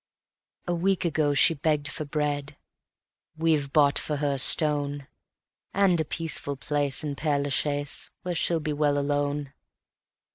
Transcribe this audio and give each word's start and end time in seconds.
A 0.67 0.73
week 0.73 1.05
ago 1.05 1.35
she 1.35 1.53
begged 1.53 1.87
for 1.87 2.05
bread; 2.05 2.57
we've 3.37 3.71
bought 3.71 3.99
for 3.99 4.15
her 4.15 4.31
a 4.33 4.39
stone, 4.39 5.05
And 5.75 6.01
a 6.01 6.05
peaceful 6.05 6.55
place 6.55 7.03
in 7.03 7.15
Père 7.15 7.43
La 7.43 7.51
Chaise 7.51 8.09
where 8.23 8.33
she'll 8.33 8.59
be 8.59 8.73
well 8.73 8.97
alone. 8.97 9.53